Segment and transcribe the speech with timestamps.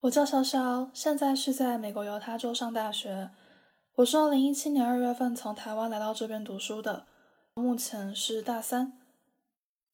[0.00, 3.30] 我叫潇潇，现在是在美国犹他州上大学。
[3.96, 7.04] 我是二零一七年二月份从台湾来到这边读书的，
[7.52, 8.98] 目前是大三。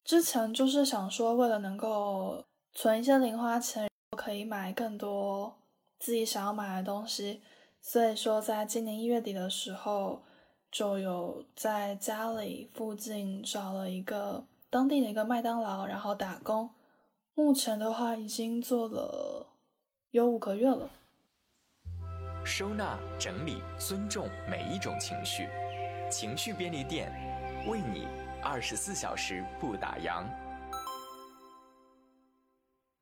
[0.05, 2.41] 之前就是想说，为了能够
[2.73, 5.57] 存一些零花钱，可以买更多
[5.99, 7.41] 自己想要买的东西，
[7.81, 10.23] 所以说在今年一月底的时候，
[10.71, 16.69] 就有在家里附近找了一个当地的一个麦当劳，然后打工。
[17.33, 19.47] 目前的话，已经做了。
[20.17, 20.89] 有五个月了。
[22.43, 25.47] 收纳、整理、尊重每一种情绪，
[26.09, 27.11] 情绪便利店
[27.67, 28.07] 为你
[28.41, 30.25] 二十四小时不打烊。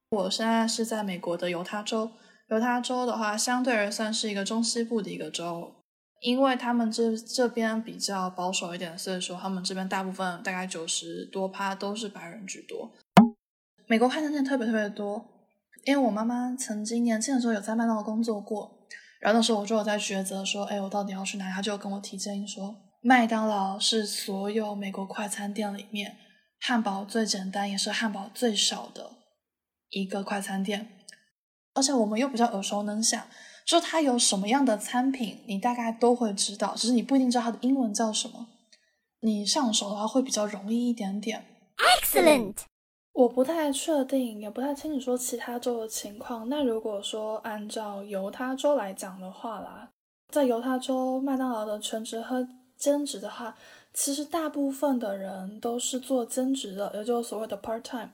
[0.09, 2.11] 我现在是在美国的犹他州，
[2.49, 5.73] 犹他州的话，相对而算是一个中西部的一个州，
[6.19, 12.91] 因为他们这这边比较保守一点，所以说他们这边大部分大概九十多趴都是白人居多。
[13.87, 15.25] 美国快餐店特别特别多。
[15.85, 18.69] 因为我妈妈曾经年轻的时候有在麦当劳工作过，
[19.19, 21.51] 然后那时候我就有在抉择说，哎，我到底要去哪？
[21.51, 26.17] 她就跟我提建议说，麦当劳是所有美国快餐店里面
[26.59, 29.11] 汉堡最简单也是汉堡最少的
[29.89, 30.89] 一个快餐店，
[31.75, 33.27] 而且我们又比较耳熟能详，
[33.63, 38.47] 就它有什么样的餐品，你大概都会知道，只是你不一定知道它的英文叫什么，
[39.19, 41.45] 你上手的话会比较容易一点点。
[41.77, 42.55] Excellent。
[43.15, 46.49] 我不太确定，也不太清楚说其他州的情况。
[46.49, 49.89] 那如果说按照犹他州来讲的话啦，
[50.33, 53.55] 在犹他州麦当劳的全职和兼职的话，
[53.93, 58.09] 其实大部分的人都是做兼职的，也就是所谓的 part time。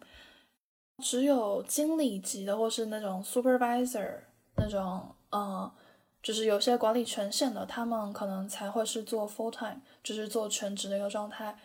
[0.99, 4.19] 只有经理级的或是那种 supervisor
[4.55, 5.71] 那种，呃，
[6.21, 11.58] 就是有些管理权限的，他们可能才会是做 full time，就是做全职的一个状态。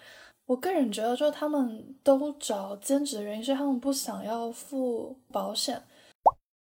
[0.46, 5.82] 我个人觉得，就他们都找兼职的原因是他们不想要付保险。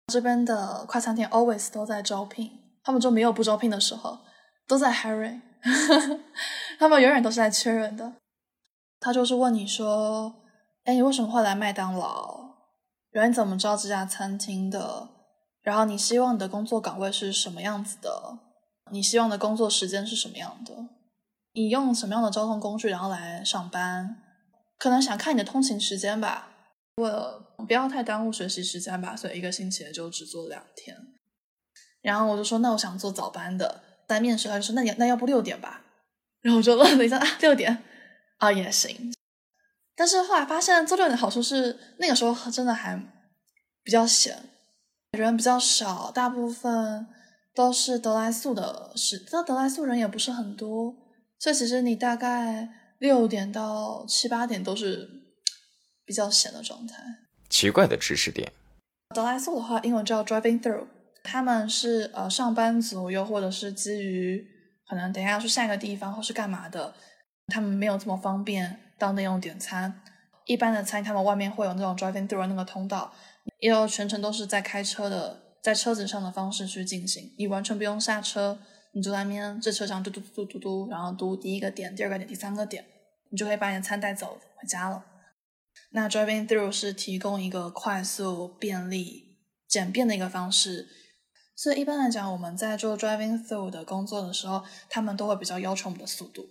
[0.08, 2.52] 这边的快餐店 always 都在招聘，
[2.84, 4.18] 他们就没有不招聘的时候，
[4.68, 5.42] 都在 hiring，
[6.80, 8.14] 他们永远都是在缺人的。
[9.00, 10.34] 他就是问你说
[10.86, 12.56] ：“哎，你为什么会来麦当劳？
[13.12, 15.10] 然后你怎么知道这家餐厅的？
[15.62, 18.40] 然后你希望你的工作岗位是什么样子的？
[18.92, 20.74] 你希望的工作时间是什么样的？”
[21.58, 24.16] 你用什么样的交通工具，然后来上班？
[24.78, 26.50] 可能想看你的通勤时间吧，
[26.98, 30.96] 为了不要太耽误学习时间吧，所以一个星期也就只做两天。
[32.04, 33.82] 然后我就说，那我想做早班的。
[34.08, 35.82] 在面试他就说，那你那要不六点吧？
[36.42, 37.84] 然后我就问了一下，啊，六点
[38.38, 39.12] 啊也行。
[39.96, 42.96] 但是后来发现做六点的好处是，那个时候真的还
[43.84, 44.38] 比较闲，
[45.18, 47.08] 人比较少，大部分
[47.56, 50.96] 都是德莱素的是，那德莱素人也不是很多。
[51.40, 55.08] 所以其实你大概六点到七八点都是
[56.06, 57.04] 比较闲的状态。
[57.50, 58.52] 奇怪的知识点。
[59.16, 60.88] 德莱素的话，英文叫 driving through，
[61.24, 64.46] 他们是呃上班族，又或者是基于
[64.90, 66.94] 可能等下要去下一个地方或是干嘛的，
[67.48, 70.02] 他们没有这么方便到内用点餐。
[70.46, 73.14] 一般的餐，他们外面会有那种 driving through 那个通道，
[73.60, 78.60] 也有全程都是在开车的，在车子上的方式去进行，你完全不用下车。
[78.94, 82.86] 你就在那边这车上嘟嘟嘟嘟嘟嘟，然后嘟第一个点、第二个点、第三个点，
[83.30, 85.06] 你就可以把你的餐带走回家了。
[85.92, 89.38] 那 driving through 是提供一个快速、便利、
[89.68, 90.88] 简便的一个方式，
[91.56, 96.50] 所以一般来讲，我们在做 driving through 的工作的时候，他们都会比较要求我们的速度，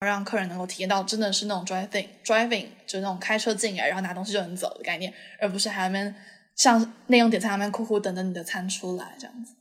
[0.00, 6.14] 让客人能够体验到真的是那种 driving driving 就是那种开车进来，然后拿东西就能走的概念，而不是还那边
[6.56, 9.54] 像内用点餐那边苦苦等着你的餐出来这样子。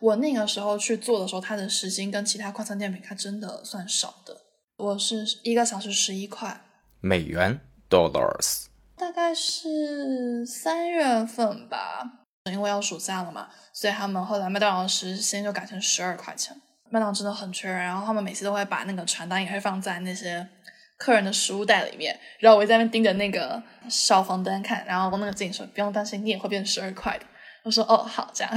[0.00, 4.36] 我那个时候去做的时候，它的时薪跟其他快餐店比，它真的算少的。
[4.76, 6.60] 我是一个小时十一块
[7.00, 7.60] 美元
[7.90, 8.66] （dollars），
[8.96, 16.56] 大概是三月份吧，因为要暑假了嘛，所以他们后来麦当劳时薪就改成十二块钱。
[16.90, 20.48] 麦当劳真的很缺人，然后他们每次都会把那个传单也会放在那些
[20.96, 27.26] 客人的食物袋里面，然后我在那边盯着那个小房单看，然后那个经理说：“不用担心，你也会变十二块的。”
[27.64, 28.52] 我说：“哦，好，这样。”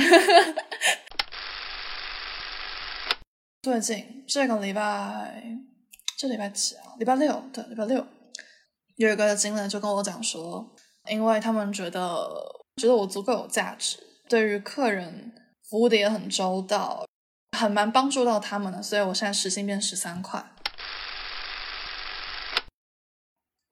[3.64, 5.44] 最近这个礼拜，
[6.18, 6.96] 这礼拜几啊？
[6.98, 8.04] 礼拜六，对，礼拜六，
[8.96, 10.68] 有一个经理就跟我讲说，
[11.08, 12.28] 因为他们觉得
[12.78, 15.32] 觉得我足够有价值，对于客人
[15.70, 17.06] 服务的也很周到，
[17.56, 20.44] 很蛮帮助到他们的，所以我现在时薪变十三块。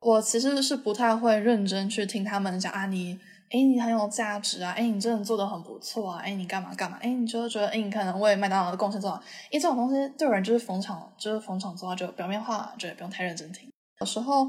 [0.02, 3.20] 我其实是不太会认真去听他们讲啊，你。
[3.52, 4.72] 哎，你很有价值啊！
[4.78, 6.20] 哎，你真的做的很不错啊！
[6.24, 7.00] 哎，你干嘛干嘛？
[7.02, 9.22] 哎，你就觉得，哎，你可能为麦当劳的贡献做好。
[9.50, 13.68] 因为这种东西对人就是逢场，就是逢场作就表面化，就也不用太认真听。
[14.02, 14.48] 有时候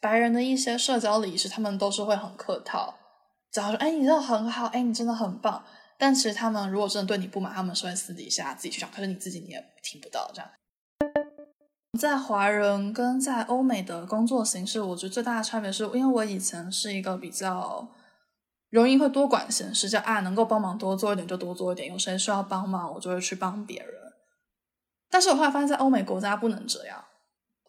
[0.00, 2.92] 白人的一些社交礼仪，他们都是会很客套，
[3.52, 5.64] 只要说哎你真的很好，哎你真的很棒。
[5.96, 10.50] 但其实他们如果真的对你不满，他们是会私底下自己去讲，可是你自己你也听不到这样。
[11.98, 17.86] 在华人跟在欧美的工作形式，我觉得最大的差别是因为我以前是一个比较
[18.70, 23.92] 容易会多管闲事，叫啊能够帮忙多做一点就多做一点，有谁需要帮忙我就会去帮别人。
[25.10, 27.04] 但是我后来发现，在欧美国家不能这样。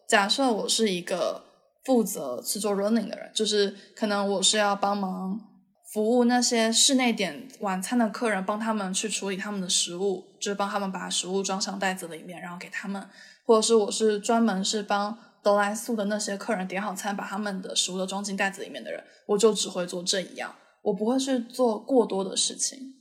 [0.08, 1.44] 假设我是一个
[1.84, 5.48] 负责去做 running 的人，就是可能我是要帮忙。
[5.92, 13.06] 服务那些室内点晚餐的客人，帮他们去处理他们的食物，就是帮他们把食物装上袋子里面，然后给他们。
[13.44, 22.94] 或者是我是专门是帮得来速的那些客人点好餐，把他们的食物都装进袋子里面的人，我就只会做这一样，我不会去做过多的事情。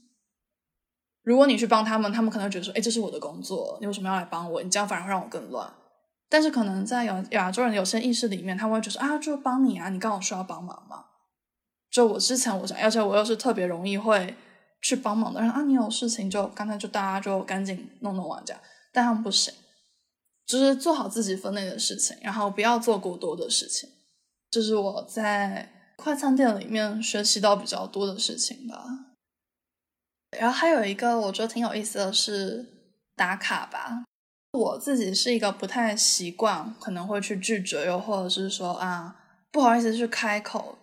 [1.24, 4.64] 如果你去帮他们，他们可能觉得说：“哎，这是我的工作，你为什么要来帮我？
[4.64, 5.72] 你这样反而会让我更乱。”
[6.30, 11.06] 但是可能在亚亚洲人有些意识里面，他们会觉得：“啊，就帮你啊，你刚好需要帮忙嘛。”
[11.92, 14.34] 就我之前我想，而且我又是特别容易会
[14.82, 15.62] 去帮忙的人啊！
[15.64, 18.62] 你有事情就刚才就大家就赶紧弄弄完这样，
[18.94, 19.54] 但他们不行，
[20.48, 23.90] 就是做好自己分内的事情，然后不要做过多的事情。
[24.50, 25.70] 这是我在
[26.02, 28.84] 快餐店里面学习到比较多的事情吧。
[30.40, 32.66] 然后还有一个我觉得挺有意思的是
[33.16, 34.04] 打卡吧。
[34.54, 39.16] 我自己是一个不太习惯，可能会去拒绝，又或者是说啊
[39.52, 40.78] 不好意思去开口。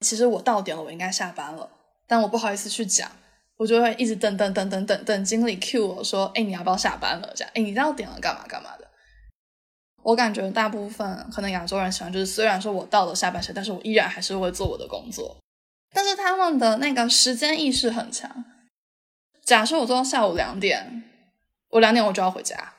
[0.00, 1.68] 其实我到点了，我应该下班了，
[2.06, 3.10] 但我不好意思去讲，
[3.56, 8.83] 我就会一直等等等等等等经理 cue 我说：“哎，你要不要下班了？”这样，哎，你到点了干嘛干嘛的？
[10.04, 15.36] 我感觉大部分可能亚洲人喜欢就是，虽然说我到了下班时间，但是我依然还是会做我的工作。
[15.92, 18.44] 但是他们的那个时间意识很强。
[19.42, 21.04] 假设我做到下午两点，
[21.70, 22.74] 我两点我就要回家，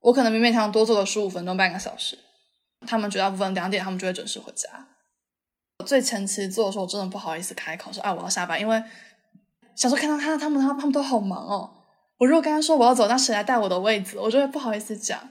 [0.00, 2.18] 我可能勉勉强多做了十五分钟半个小时，
[2.86, 4.68] 他们绝大部分两点他们就会准时回家。
[5.84, 8.80] 最前期做的时候，我真的不好意思开口说：“啊，我要下班。”因为
[9.74, 11.72] 小时候看到他他们他他们都好忙哦。
[12.18, 14.18] 我如果跟他说我要走，那谁来带我的位子？
[14.18, 15.28] 我就会不好意思讲。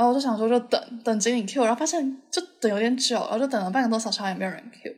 [0.00, 4.90] 然后我就想说，就等等经理 Q，然后发现就等有点久，然后就等了半个多小时，也没有人 Q。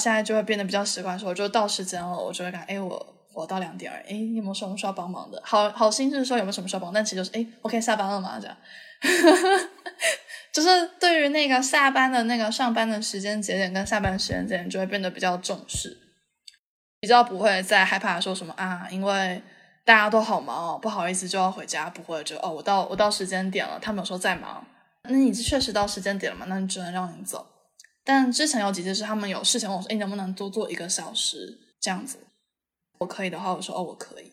[0.00, 5.42] 现在就会变得比较习惯，说我就到时间了，我就会看，哎，我我到两点了，哎，有没有什么需要帮忙的？
[5.44, 8.56] 好好心就是说有没有什么需要帮，但其实就是，哎，OK，下班了嘛，这样。
[10.54, 10.68] 就是
[11.00, 15.98] 对于那个下班的那个上班的时间节点跟下班时间节点，就会变得比较重视，
[17.00, 19.42] 比较不会再害怕说什么啊，因为
[19.84, 24.64] 大家都好忙哦，不好意思就要回家，不会就哦，我到我到时间点了，他们有时候在忙，
[25.08, 27.46] 那你确实到时间点了嘛，那你只能让你走。
[28.04, 32.18] 但之前有几次是他们有事情问，我说哎，能不能多做一个小时这样子？
[32.98, 34.32] 我可以的话，我说哦，我可以。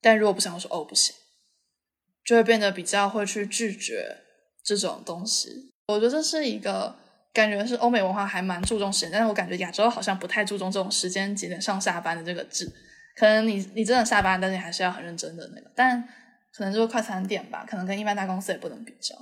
[0.00, 1.14] 但如果不想，我说哦，不行，
[2.24, 4.24] 就会变得比较会去拒绝。
[4.62, 6.94] 这种东西，我觉得这是一个
[7.32, 12.70] 感觉是欧美文化还蛮注重时间，但是我感觉亚洲好像不太注重这种时间节点上下班的这个制。
[13.16, 15.70] 可能你你真的下班，但是你还是要很认真的那个。
[15.74, 16.02] 但
[16.52, 19.14] 可能就是快餐店吧，可能跟一般大公司也不能比较。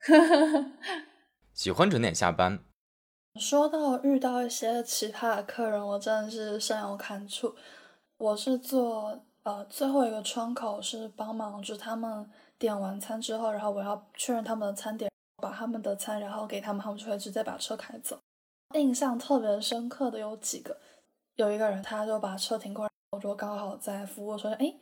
[1.54, 2.58] 喜欢准点下班。
[3.40, 7.54] 说到遇到一些奇葩的客人，我真的是深有感触。
[8.16, 12.30] 我是做呃最后一个窗口，是帮忙就是他们。
[12.60, 18.20] 点完餐之后，然后我要确认他们的餐点，把他们的餐然后给他们，他们就会直接把车开走。
[18.74, 20.78] 印象特别深刻的有几个，
[21.36, 24.72] 有一个人他就把车停过来，我就刚好在服务说，哎，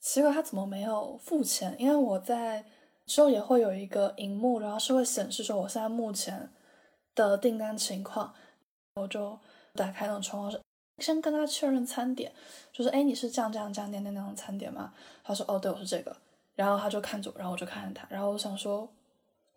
[0.00, 1.74] 奇怪他怎么没有付钱？
[1.78, 2.64] 因为我在
[3.06, 6.50] 之后也会有一个荧幕，然后是会显示说我现在目前
[7.14, 8.34] 的订单情况，
[8.94, 9.38] 我就
[9.74, 10.58] 打开那个窗户，
[10.98, 12.32] 先跟他确认餐点，
[12.72, 14.92] 就是，哎，你是这样这样这样那那那样餐点吗？
[15.22, 16.16] 他说，哦，对，我是这个。
[16.56, 18.86] 然后他就看着我，然后我就看着他，然后我想说，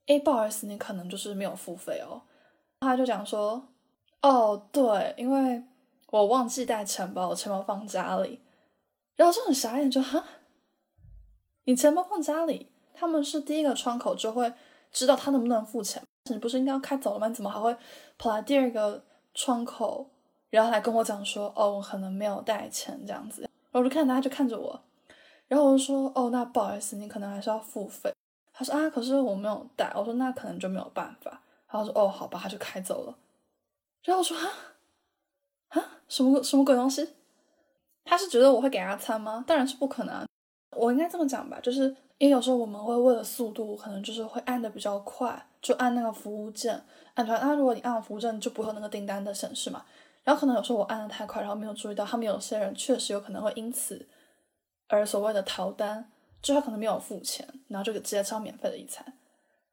[0.05, 2.21] 哎，不好意思，你可能就是没有付费哦。
[2.79, 3.67] 他就讲说，
[4.21, 5.63] 哦，对，因为
[6.19, 8.39] 我忘记带钱包，我钱包放家里。
[9.15, 10.23] 然后就很傻眼，就哈，
[11.63, 12.71] 你钱包放家里？
[12.93, 14.53] 他们是第一个窗口就会
[14.91, 17.27] 知道他能不能付钱，你不是应该要开走了吗？
[17.27, 17.75] 你怎么还会
[18.19, 19.03] 跑来第二个
[19.33, 20.07] 窗口，
[20.51, 23.41] 然后来跟我讲说，哦，我可能没有带钱这样子。
[23.41, 24.79] 然后我就看他，他就看着我。
[25.47, 28.13] 然后我就说，哦，那不好意思，你可能还是要付费。
[28.53, 29.91] 他说啊，可是我没有带。
[29.95, 31.41] 我说那可能就没有办法。
[31.67, 33.17] 然后说哦，好吧，他就开走了。
[34.03, 34.43] 然后我说啊
[35.73, 37.07] 啊，什么什么鬼东西？
[38.05, 39.43] 他是觉得我会给他餐吗？
[39.47, 40.25] 当然是不可能。
[40.75, 41.83] 我应该这么讲吧，就是
[42.17, 46.81] 因为有时候我们会为了速度，可能就是会按的比较快，就按那个服务键
[47.13, 47.39] 按出来。
[47.39, 49.85] 那如果你按了服务键，就不会有那个订单的显示嘛。
[50.23, 54.07] 然后可能有时候我按的太快，然后没有注意到，他们有些人确实有可能会因此。
[54.87, 56.11] 而所谓的逃单，
[56.41, 59.05] 就他可能没有付钱，然后就直接吃免费的一餐。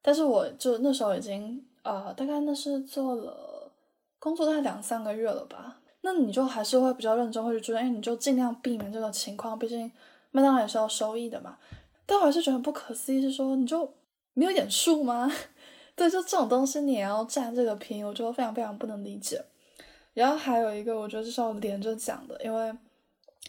[0.02, 3.73] 但是我就那时候已经呃，大概那是做了
[4.19, 5.79] 工作大概两三个月了吧。
[6.02, 9.90] 那你就还是会比较认真，会去注意，因为你就尽量避免这个情况，毕竟
[10.30, 11.59] 麦当劳也是要收益的嘛。
[12.07, 13.92] 但我还是觉得不可思议，是说你就
[14.35, 15.30] 没有点数吗？
[15.95, 19.45] 对，就这种东西你也要占这个便宜，我就非常非常不能理解。
[20.14, 22.73] 然后还有一个，我觉得这是要连着讲的，因为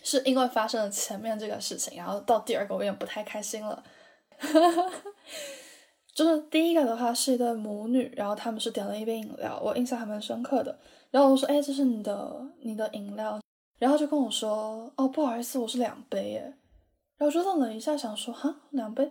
[0.04, 3.82] 是因为发生了前面这个事情，然后到第二个我有点不太开心了。
[6.14, 10.78] 就是第一个的话是一对母女，然后他们是点了一杯饮料，我印象还蛮深刻的。
[11.10, 13.40] 然后我说：“哎，这是你的你的饮料。”
[13.80, 16.42] 然后就跟我说：“哦，不好意思，我是两杯耶。”
[17.18, 19.10] 然后我就愣了一下，想说：“哈，两杯？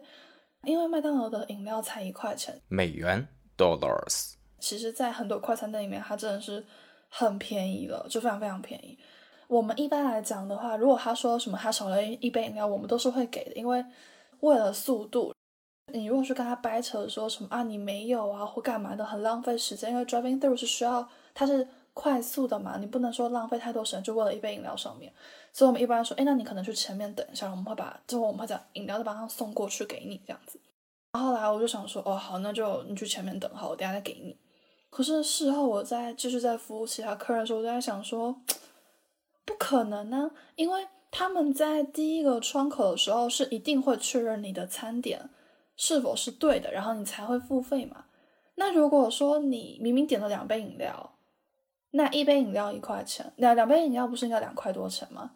[0.65, 3.27] 因为麦当劳的饮料才一块钱，美元
[3.57, 4.35] dollars。
[4.59, 6.63] 其实，在很多快餐店里面，它真的是
[7.09, 8.99] 很便宜了，就非常非常便宜。
[9.49, 13.83] 我们一般来讲的话，如果他说什么他少了一杯饮料，我们都是会给的，因为
[14.41, 15.35] 为了速度。
[15.93, 19.91] 你如果是跟他掰扯说什么啊，你没有啊，或干嘛的，很浪费时间。
[19.91, 25.13] 因为 driving through 是需要，它是快速的嘛，你不能说浪费太多时间，就为了一杯饮料上面。
[25.53, 30.61] 所以我们一般说，哎，那你可能去前面等一下，我们会把，之后我们会将饮料再把它送过去给你这样子。
[31.13, 34.37] 然后来我就想说，哦，好，那就你去前面等，好，我等下再给你。
[34.91, 38.37] 可是事后我在继续在服务其他客人的时候，我就在想说，
[39.45, 45.29] 不可能呢，因为他们在第一个窗口的时候是一定会确认你的餐点。
[45.83, 48.05] 是否是对的，然后你才会付费嘛？
[48.57, 51.15] 那如果说你明明点了两杯饮料，
[51.93, 55.31] 那一杯饮料一块钱，两两杯饮料不是应该两块多钱吗？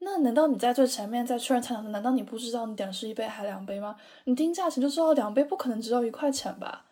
[0.00, 3.96] 那难道你在最前面在确认餐点，难道你不知道你点的是一杯还两杯吗？
[4.24, 6.84] 你听价钱就知道两杯不可能只有一块钱吧？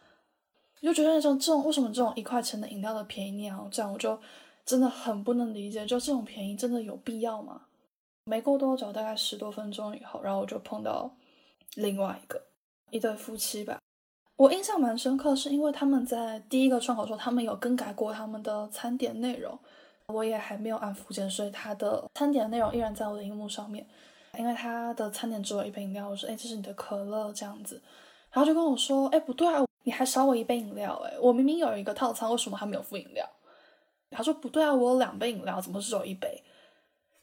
[0.81, 4.19] 你就觉得那种这种为什么这种一块钱的饮料的便宜你要这样，我就
[4.65, 7.61] 真的很不能理解，就这种便宜真的有必要吗？
[8.25, 11.15] 没过多久，大概十多分钟以后，然后我就碰到
[11.75, 12.41] 另外一个。
[12.95, 13.77] 一对夫妻吧，
[14.37, 19.59] 我印象蛮深刻，是因为他们在第一个窗口说他们有更改过他们的餐点内容，
[20.07, 23.85] 我也还没有按附件，所以他的餐点内容依然在我的荧幕上面。
[24.39, 27.83] 因为他的餐点只有一杯饮料，我说哎，这是你的可乐这样子，
[28.31, 33.29] 然后就跟我说哎，不对啊，你还少我一杯饮料哎，我明明有一个套餐，为什么还没有付饮料？
[34.13, 36.41] 他说不对啊，我有两杯饮料，怎么只有一杯？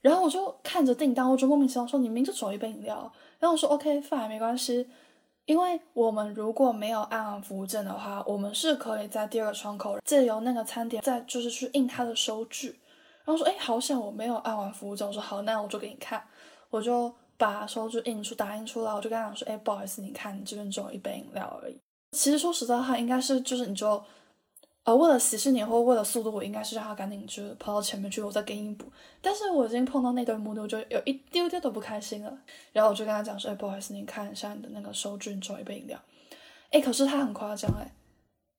[0.02, 3.10] 然后我就看着订单，我就莫名其妙说你明明就只有一杯饮料，
[3.40, 4.90] 然后我说 OK fine 没关系。
[5.46, 12.80] 因为我们如果没有按完服务证的话，我们是可以在第二个窗口借由那个餐点再就是去印他的收据。
[13.26, 15.08] 然后说，哎，好险我没有按完服务证。
[15.08, 16.24] 我说好，那我就给你看，
[16.70, 21.78] 我就把收据印出打印出来，我就跟他讲说，哎，不好意思，你看你这边只有一杯饮料而已。
[22.12, 24.02] 其实说实在话，应该是就是你就。
[24.84, 28.92] 呃，为了喜事宁或为了速度，我应该是让他赶紧就跑到前面去，我再给你补。
[29.22, 32.36] 但是我已经碰到那对母女，我就有一丢丢都不开心了。
[32.74, 36.00] 然后我就跟他讲说：“哎，不好意思，你看一下你的那个收据，你一杯饮料。”
[36.72, 37.94] 哎，可是他很夸张，哎，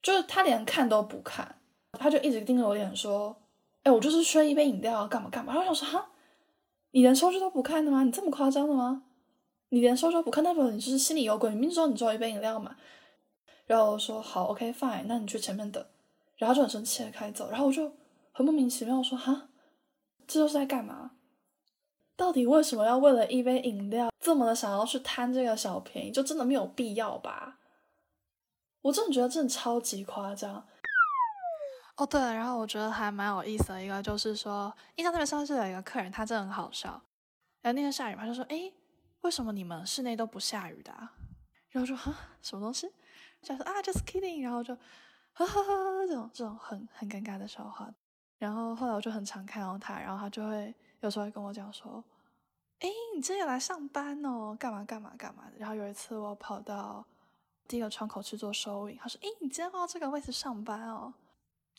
[0.01, 1.57] 就是他连看都不看，
[1.99, 3.37] 他就一直盯着我脸说
[3.83, 6.09] ：“哎，我就是缺一杯饮料，干嘛干嘛。”然后我想说：“哈，
[6.93, 8.05] 你连收据都不看的吗？
[8.05, 9.03] 你这么夸张的吗？
[9.71, 11.51] 你连收据都不看，代表你就是心里有鬼。
[11.51, 12.77] 你明知道你只有一杯饮料嘛。”
[13.67, 15.85] 然后我说：“好，OK，fine，那你去前面等。”
[16.37, 17.95] 然后就很生气的开走，然后我就
[18.33, 19.49] 很莫名其妙我说：“哈，
[20.27, 21.13] 这都是在干嘛？
[22.17, 26.11] 到底为什么要为了一杯饮料这么的想要去贪这个小便宜？
[26.11, 27.59] 就真的没有必要吧？
[28.81, 30.67] 我真的觉得真的超级夸张。”
[31.97, 36.91] 哦，对了，然后我觉得还蛮有意思的一个就是说，印象特别深是有一个客人，他真的很好笑。
[37.61, 38.73] 然后那天下雨嘛，他就说：“哎，
[39.21, 40.93] 为什么你们室内都不下雨的？”
[41.71, 42.91] 然后说：“哈，什么东西？”
[43.43, 44.77] 就说：“啊，just kidding。”然后就。
[45.35, 47.93] 哈哈哈，这种这种很很尴尬的笑话，
[48.39, 52.05] 然后后来我就很常看到他，然后他就会有时候会跟我讲说
[52.81, 57.07] ：“哎，你今天来上班哦，干嘛干嘛干嘛的。”然后有一次我跑到
[57.67, 61.15] 第一个窗口去做收银，他说：“哎，你今天到这个位置上班哦。”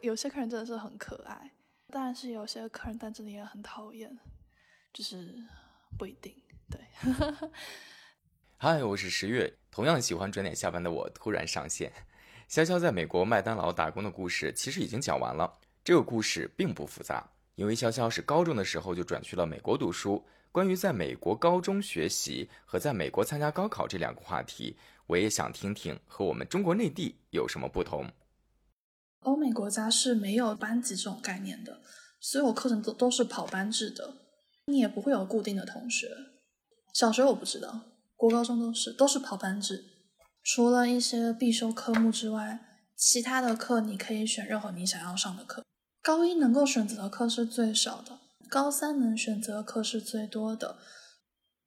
[0.02, 1.52] 有些客人真的是很可爱，
[1.92, 4.18] 当然是有些客人但真的也很讨厌，
[4.92, 5.36] 就是
[6.00, 6.36] 不一定。
[6.72, 6.82] 对，
[8.58, 11.94] 嗨，我是十月，同样喜欢准点下班的我突然上线。
[12.54, 15.52] 潇潇在美国麦当劳打工的故事其实已经讲完了。
[15.84, 20.24] 这个故事并不复杂，因为潇潇是高中的时候就转去了美国读书。
[20.52, 28.08] 关于在美国高中学习和在美国参加高考这两个话题，我也想听听和我们中国内地有什么不同。
[29.22, 31.82] 欧美国家是没有班级这种概念的，
[32.20, 34.18] 所有课程都都是跑班制的，
[34.68, 36.08] 你也不会有固定的同学。
[36.94, 37.80] 小学我不知道，
[38.16, 39.86] 国高中都是都是跑班制。
[40.44, 42.60] 除了一些必修科目之外，
[42.96, 45.64] 其他的课你可以选任何你想要上的课。
[46.02, 48.20] 高一能够选择的课是最少的，
[48.50, 50.78] 高三能选择的课是最多的。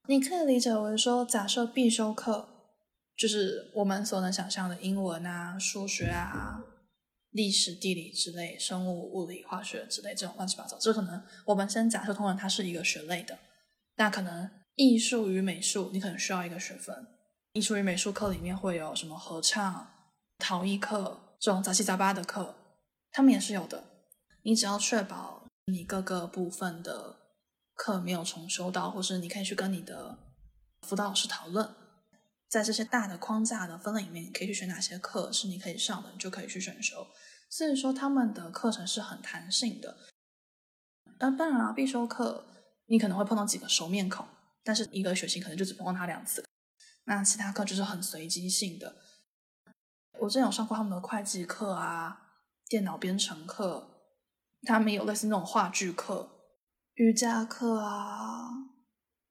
[0.09, 2.49] 你可以理解为说，假设必修课
[3.17, 6.63] 就是我们所能想象的英文啊、数学啊、
[7.31, 10.77] 历史、地理之类、生物、物理、化学之类这种乱七八糟。
[10.79, 13.39] 这可能我们先假设通常它是一个学类的，
[13.97, 16.95] 那可能艺术与美术你可能需要一个学分。
[17.57, 19.91] 艺术与美术课里面会有什么合唱、
[20.37, 22.55] 陶艺课这种杂七杂八的课，
[23.11, 23.83] 他们也是有的。
[24.43, 27.17] 你只要确保你各个部分的
[27.75, 30.19] 课没有重修到，或是你可以去跟你的
[30.83, 31.75] 辅导老师讨论，
[32.47, 37.07] 在这些大的框架的分类里面，你可以去选哪些课是你可以上的，你就可以去选修。
[37.49, 39.97] 所以说他们的课程是很弹性的。
[41.19, 42.45] 当然啊，必修课
[42.85, 44.29] 你可能会碰到几个熟面孔，
[44.63, 46.46] 但是一个学期可能就只碰到他两次。
[47.07, 48.97] 那其他课就是很随机性的。
[50.21, 52.33] 我之前有上过他们的会计课啊，
[52.69, 53.89] 电脑编程课，
[54.63, 56.29] 他们有类似那种话剧课、
[56.95, 58.49] 瑜伽课啊，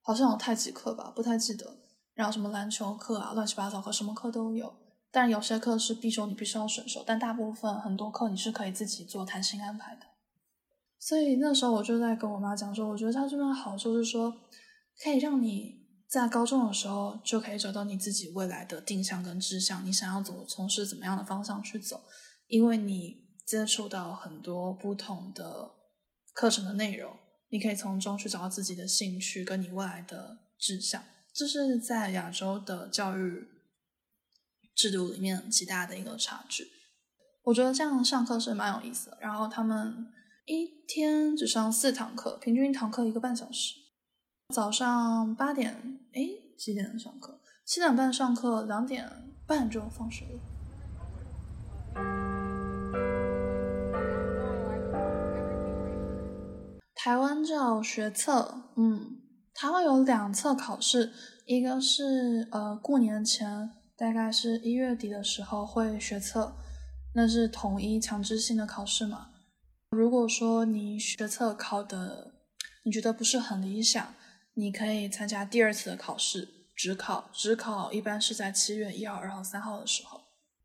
[0.01, 1.79] 好像有太极课吧，不太记得。
[2.13, 4.73] 然后什么篮球课啊，乱七八糟课，什么课都有。
[5.11, 7.03] 但有些课是必修，你必须要选修。
[7.05, 10.05] 但大部分很多课你是可以自己做弹性安排的。
[10.99, 14.33] 所以那时候我就在跟我妈讲说，我觉得它这边好处是说，
[15.03, 15.84] 可以让你。
[16.15, 22.01] 在高中的时候就可以找到你自己未来的定向跟志向，你想要走从事怎么样的方向去走，
[22.47, 25.71] 因为你接触到很多不同的
[26.33, 27.11] 课程的内容，
[27.49, 31.03] 你可以从中去找到自己的兴趣跟你未来的志向。
[31.33, 33.49] 这是在亚洲的教育
[34.73, 36.65] 制度里面极大的一个差距。
[37.43, 39.17] 我觉得这样上课是蛮有意思的。
[39.19, 40.07] 然后他们
[40.45, 43.83] 一天只上四堂课，平均一堂课一个半小时。
[44.53, 46.21] 早上八点，哎，
[46.55, 47.41] 几点上课？
[47.65, 50.39] 七点半上课，两点半就放学了。
[56.93, 59.19] 台湾叫学测，嗯，
[59.53, 61.11] 台湾有两册考试，
[61.47, 66.55] 一个是呃过年前，大概是一月底的时候会学测，
[67.15, 69.31] 那是统一强制性的考试嘛。
[69.89, 72.35] 如果说你学测考的
[72.83, 74.13] 你觉得不是很理想。
[74.57, 80.21] 你可以参加第二次的考试，只考，只考一般是在七月一号、二号、三号的时候。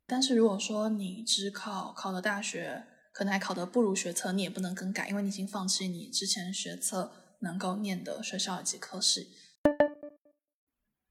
[0.07, 9.27] 但是如果说你只考考的大学，可能还考得不如学测，你也不能更改，因为你已经放弃你之前学测能够念的学校以及科系。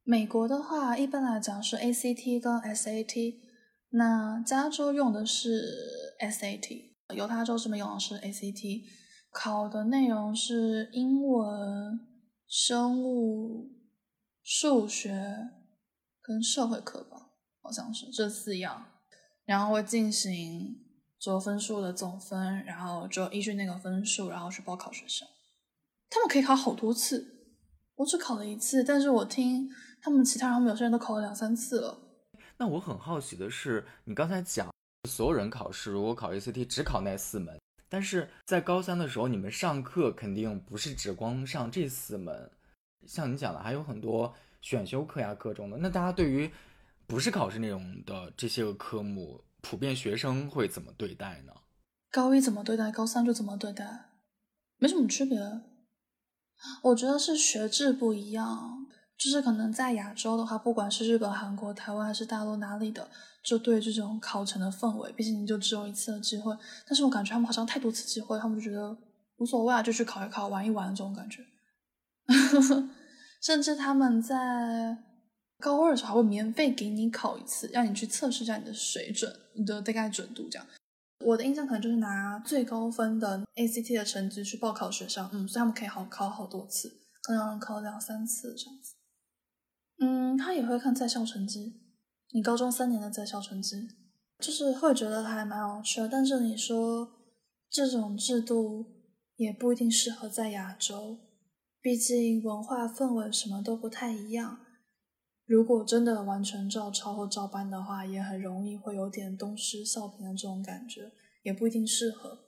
[0.03, 3.37] 美国的话，一般来讲是 ACT 跟 SAT，
[3.91, 5.63] 那加州用的是
[6.19, 8.85] SAT，犹他州这边用的是 ACT，
[9.31, 12.07] 考的内容是英文。
[12.53, 13.71] 生物、
[14.43, 15.51] 数学
[16.21, 17.31] 跟社会课吧，
[17.63, 18.87] 好像是这四样，
[19.45, 20.77] 然后会进行
[21.17, 25.25] 就分数的总分，然后就依据那个分数，然后去报考学校。
[26.09, 27.55] 他们可以考好多次，
[27.95, 29.71] 我只考了一次，但是我听
[30.03, 31.97] 他们其他人，有些人都考了两三次了。
[32.57, 34.69] 那我很好奇的是，你刚才讲
[35.09, 37.57] 所有人考试如果考 ACT 只考那四门。
[37.91, 42.51] 但是在高三的时候，你们上课肯定不是只光上这四门，
[43.07, 45.77] 像你讲的，还有很多选修课呀，各种的。
[45.77, 46.49] 那大家对于
[47.07, 51.53] 不是考试内容的这些个科目，普遍学生会怎么对待呢？
[52.13, 54.11] 高一怎么对待，高三就怎么对待，
[54.79, 55.39] 没什么区别。
[56.85, 58.80] 我觉得是学制不一样。
[59.23, 63.07] 就是可能在亚洲的话，不管是日本、韩国、台湾还是大陆哪里的，
[63.45, 66.57] 就对这种考成的氛围，毕竟你就只有一次的机会。
[66.87, 68.97] 但是我感觉他们好像太多次机会，他们就觉得
[69.37, 71.45] 无所谓啊，就去考一考、玩一玩这种感觉。
[73.43, 74.97] 甚至他们在
[75.59, 80.67] 高二的时候还会免费给你考一次，让你去测试一下你的水准、你的大概准度这样。
[81.27, 86.91] 我的印象可能就是拿最高分的 ACT 的成绩去报考学校，嗯，所以他们可以好考好多次，
[87.23, 88.95] 可能考两三次这样子。
[90.03, 91.79] 嗯，他也会看在校成绩，
[92.33, 93.87] 你高中三年的在校成绩，
[94.39, 96.09] 就是会觉得还蛮有趣的。
[96.09, 97.07] 但是你说
[97.69, 98.87] 这种制度
[99.37, 101.19] 也不一定适合在亚洲，
[101.83, 104.61] 毕竟文化氛围什么都不太一样。
[105.45, 112.47] 如果真的完全照抄或照搬的话，也很容易会有点东施效颦的这种感觉，也不一定适合。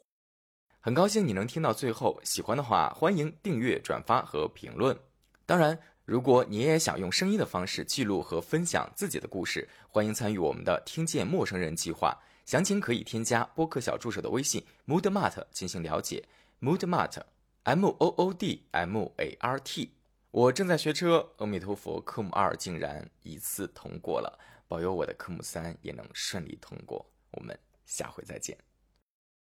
[0.80, 4.98] 很高兴你能听到最后，喜欢的话欢迎订阅、转发和评论。
[5.44, 5.78] 当然。
[6.04, 12.18] 如果你也想用声音的方式记录和分享自己的故事，欢迎参与我们的“听见陌生人”计划。
[12.44, 16.24] 详情可以添加播客小助手的微信 moodmart 进行了解。
[16.60, 19.92] moodmart，m o o d m a r t。
[20.32, 27.06] 我正在学车，阿弥陀佛，科目二竟然一次通过了，保佑我的科目三也能顺利通过。
[27.30, 28.71] 我们下回再见。